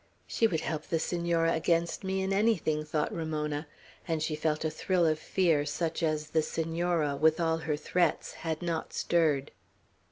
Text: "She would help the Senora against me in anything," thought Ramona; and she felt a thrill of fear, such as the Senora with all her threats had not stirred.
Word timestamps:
"She 0.25 0.47
would 0.47 0.61
help 0.61 0.87
the 0.87 0.97
Senora 0.97 1.53
against 1.53 2.03
me 2.03 2.23
in 2.23 2.33
anything," 2.33 2.83
thought 2.83 3.13
Ramona; 3.13 3.67
and 4.07 4.23
she 4.23 4.33
felt 4.35 4.65
a 4.65 4.71
thrill 4.71 5.05
of 5.05 5.19
fear, 5.19 5.63
such 5.63 6.01
as 6.01 6.29
the 6.31 6.41
Senora 6.41 7.15
with 7.15 7.39
all 7.39 7.57
her 7.57 7.77
threats 7.77 8.33
had 8.33 8.63
not 8.63 8.93
stirred. 8.93 9.51